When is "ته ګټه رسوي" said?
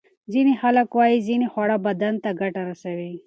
2.23-3.11